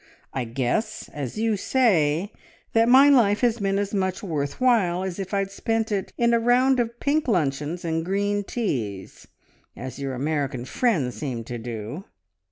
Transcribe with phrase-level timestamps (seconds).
[0.35, 2.31] `I guess,' as you say,
[2.73, 6.33] that my life as been as much `worth while' as if I'd spent it in
[6.33, 9.27] a round of pink luncheons and green teas,
[9.77, 12.05] as your American friends seem to do."